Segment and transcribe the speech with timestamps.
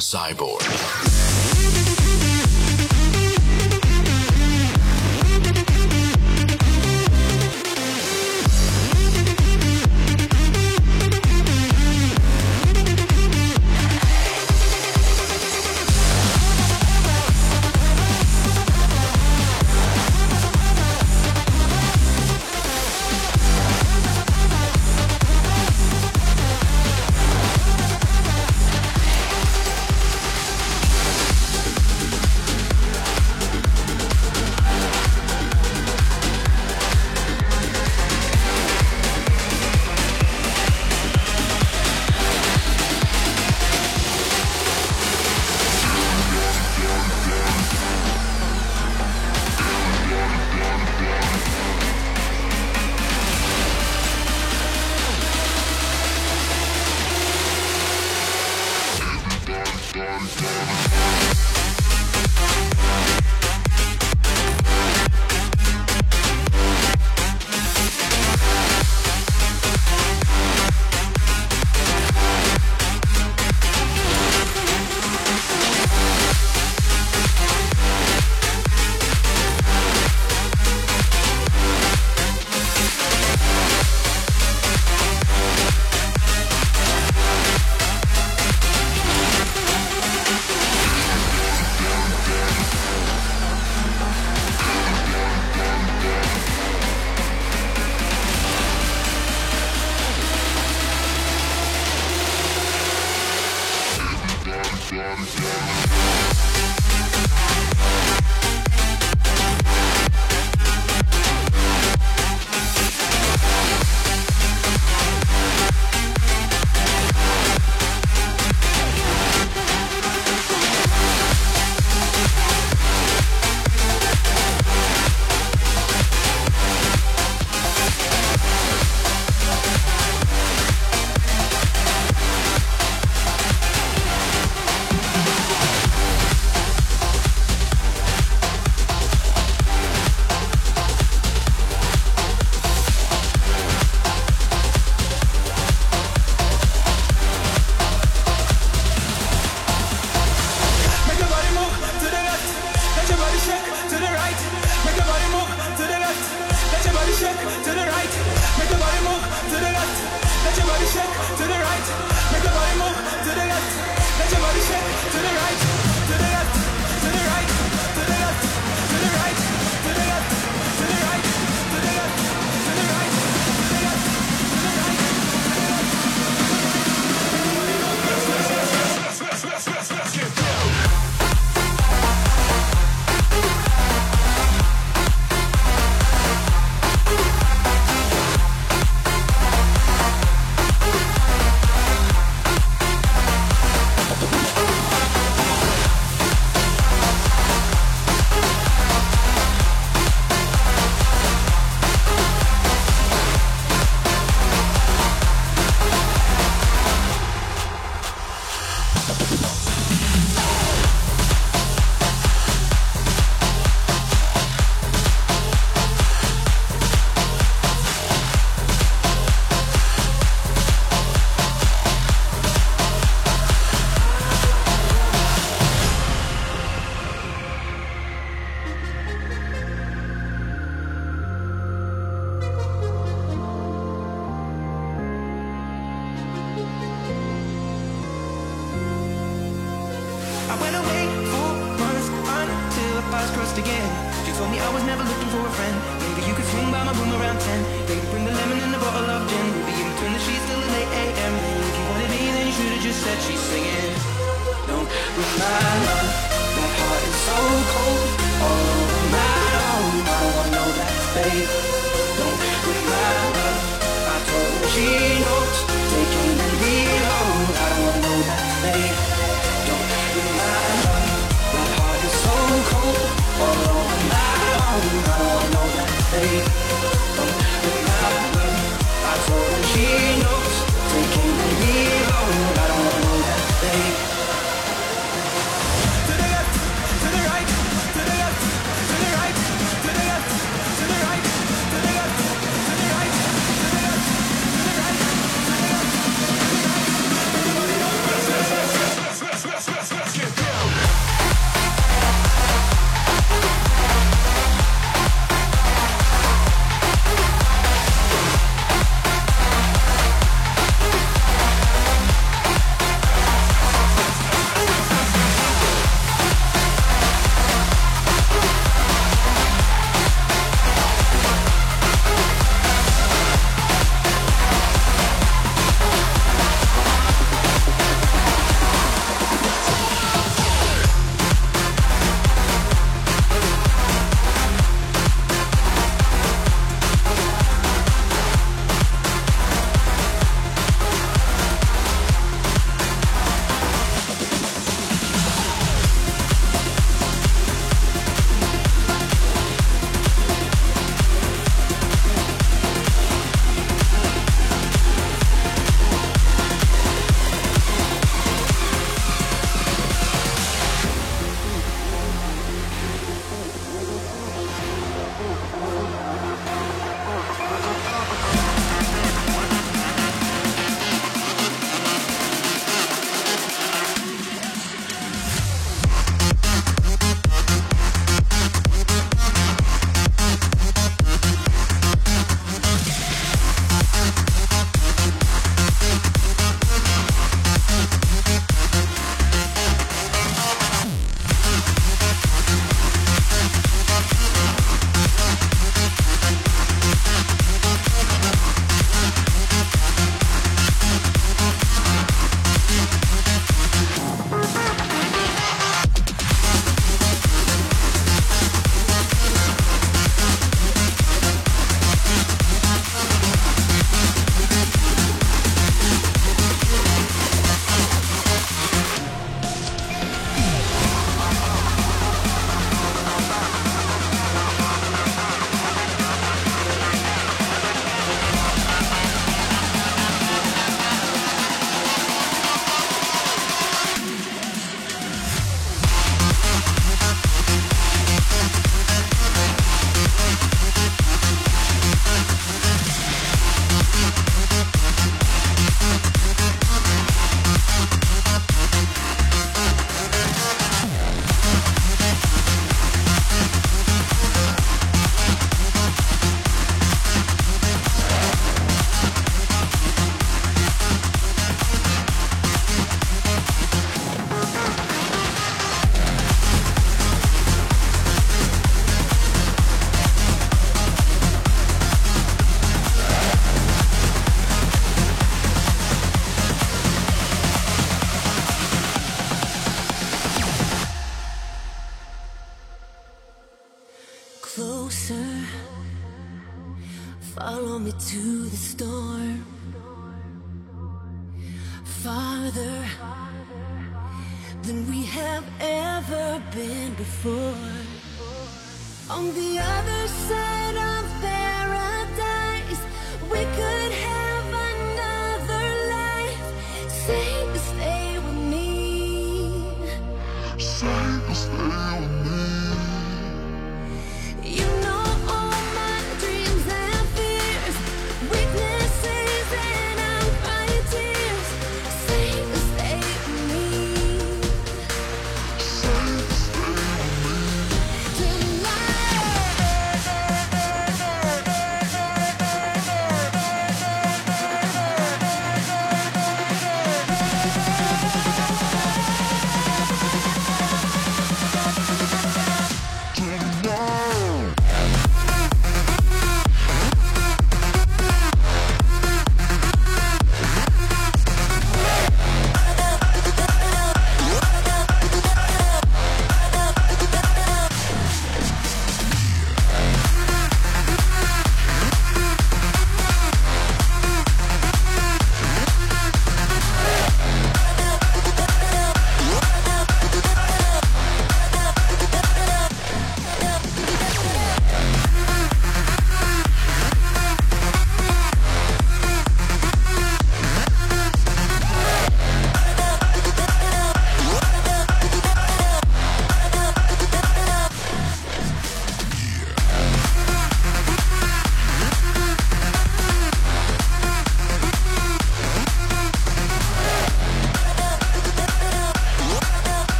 [0.00, 1.87] Cyborg.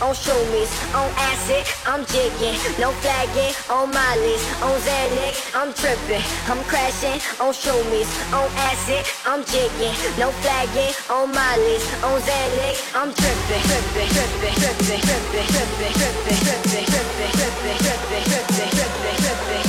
[0.00, 6.24] On shroomies, on acid, I'm jigging, no flagging on my list, on Xanax, I'm tripping,
[6.50, 12.74] I'm crashing on shroomies, on acid, I'm jigging, no flagging on my list, on Xanax,
[12.94, 19.24] I'm tripping, tripping, tripping, tripping, tripping, tripping, tripping, tripping, tripping, tripping, tripping, tripping, tripping, tripping,
[19.24, 19.67] tripping,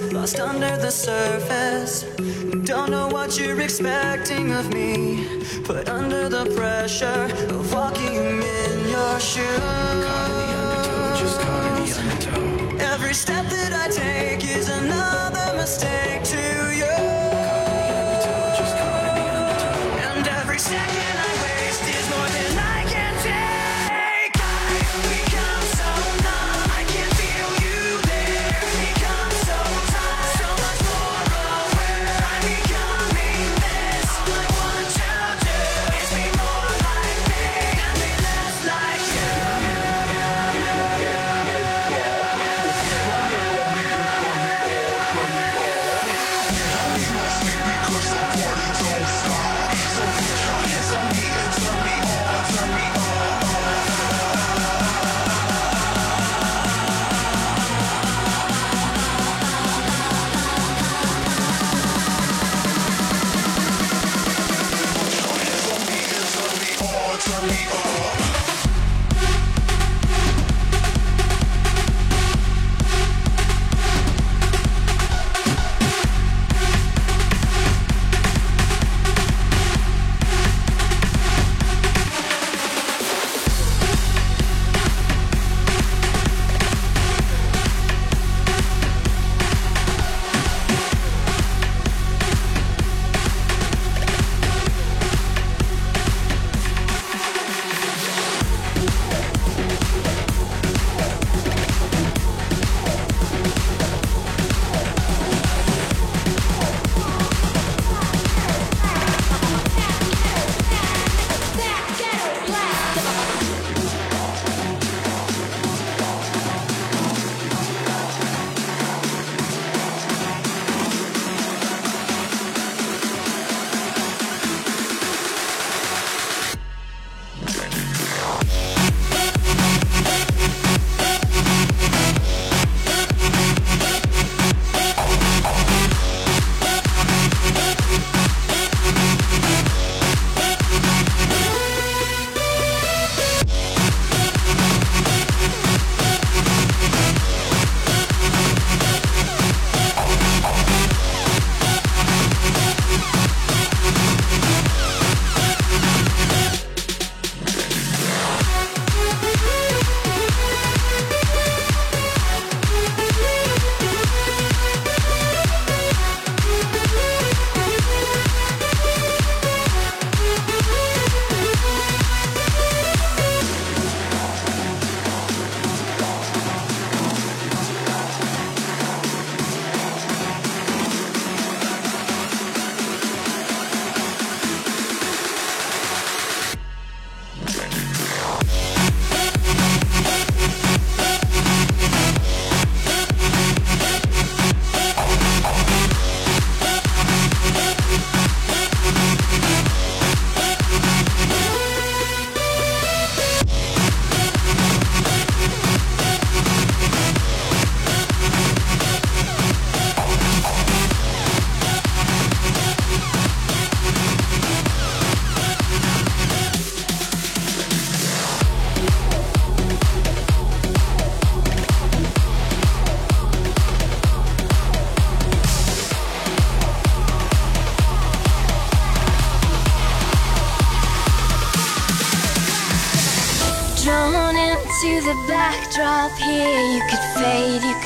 [0.00, 2.02] lost under the surface.
[2.64, 5.44] Don't know what you're expecting of me.
[5.64, 10.23] Put under the pressure of walking in your shoes.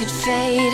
[0.08, 0.67] Fade,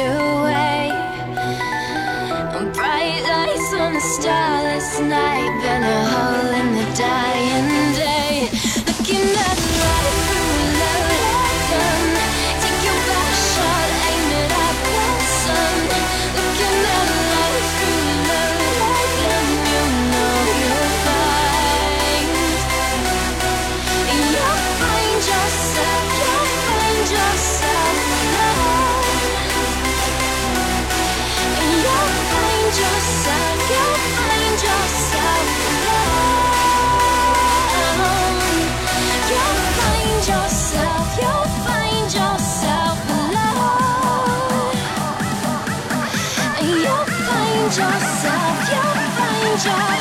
[49.64, 49.93] find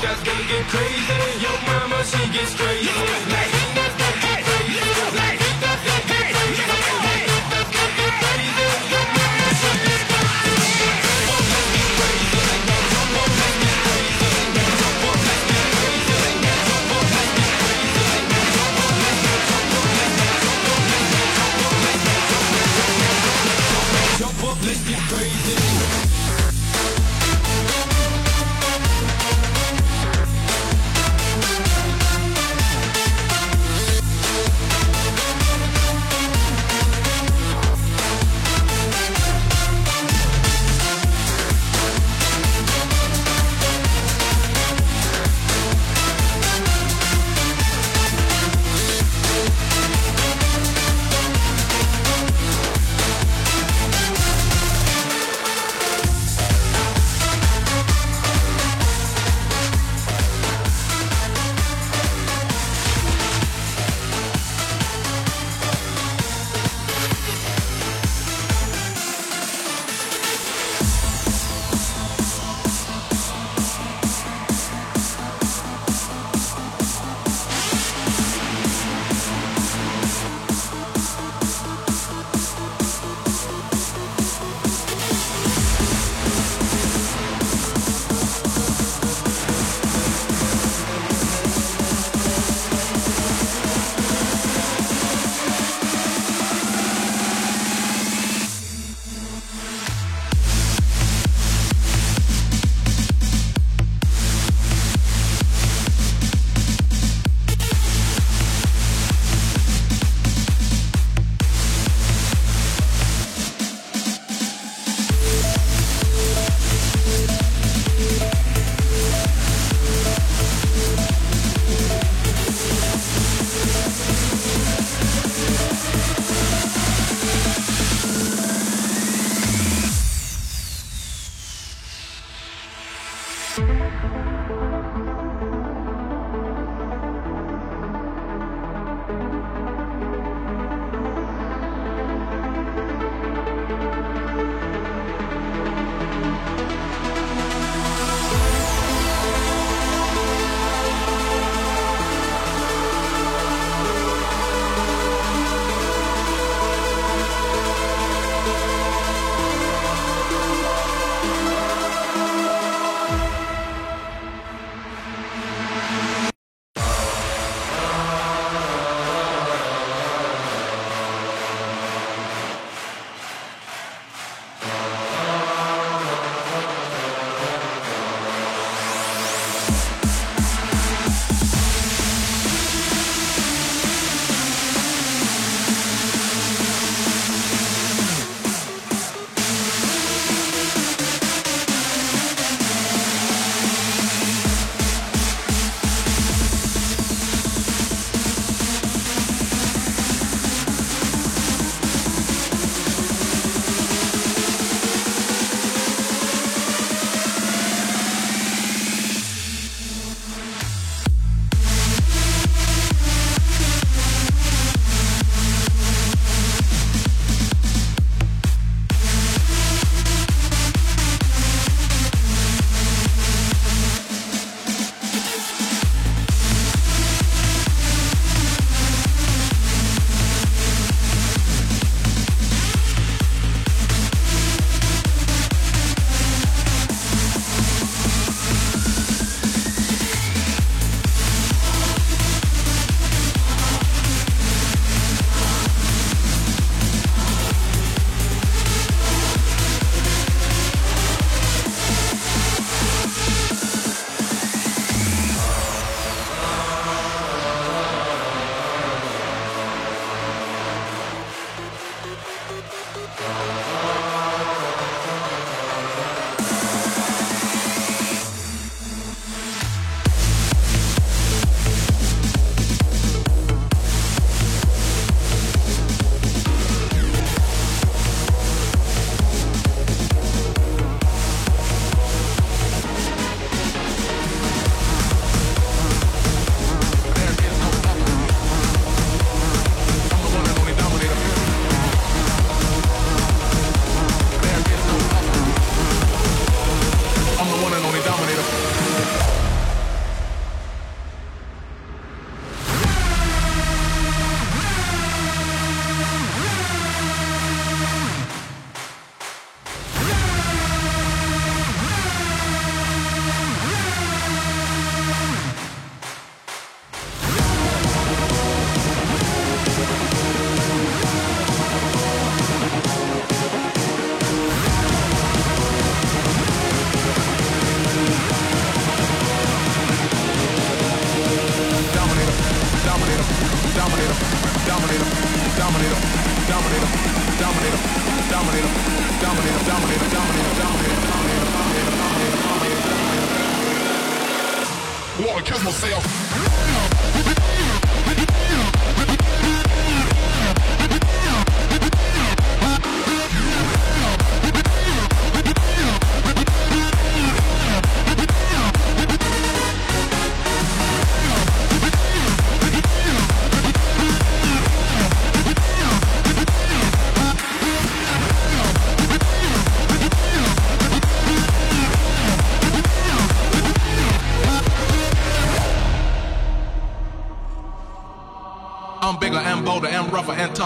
[0.00, 1.42] When gonna get crazy.
[1.42, 2.77] Yo mama, she gets crazy.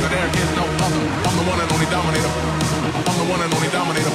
[0.00, 1.02] Other there is no other.
[1.28, 2.32] I'm the one and only dominator.
[3.04, 4.12] I'm the one and only dominator.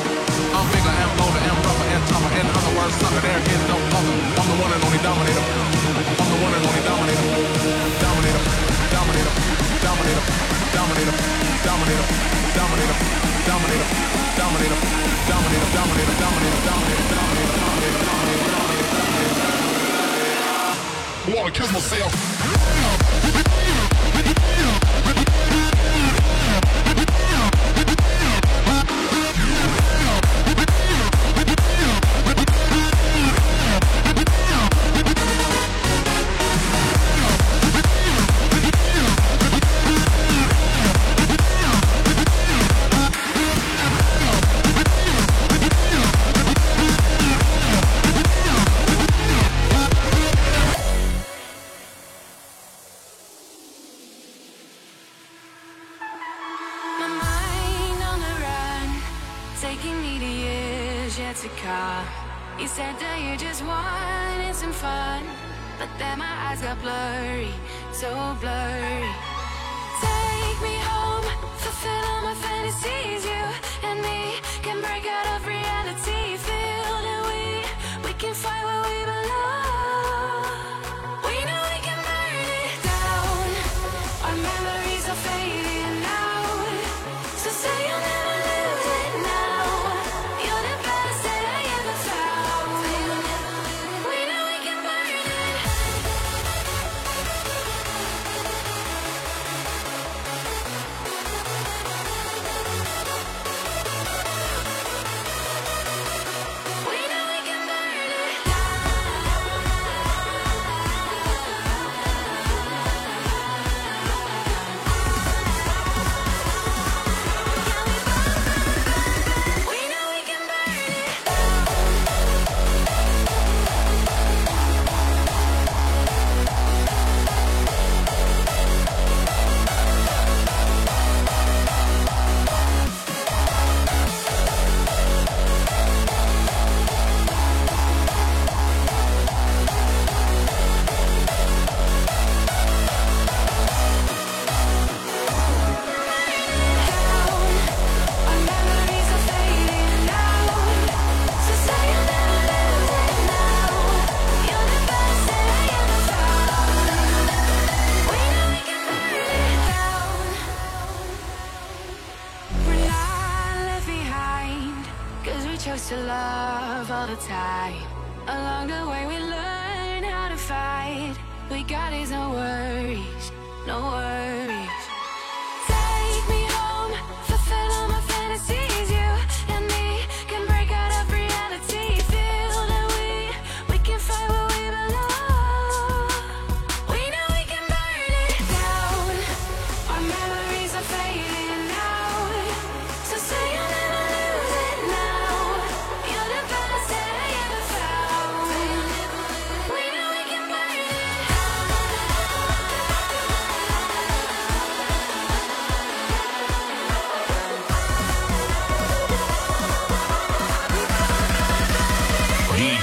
[0.58, 2.32] I'm bigger and bolder and rougher and tougher.
[2.42, 4.14] In other words, sucker, there is no other.
[4.34, 5.46] I'm the one and only dominator.
[5.46, 7.26] I'm the one and only dominator.
[8.02, 8.42] Dominator,
[8.96, 9.34] dominator,
[9.86, 10.24] dominator,
[10.74, 11.06] dominator,
[11.70, 13.04] dominator, dominator, dominator, dominator, dominator,
[13.56, 13.86] dominator,
[14.42, 14.82] dominator,
[15.30, 18.66] dominator, dominator, dominator, dominator, dominator, dominator.
[21.36, 22.65] Wanna kiss myself.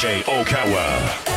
[0.03, 1.32] DJ Okawa.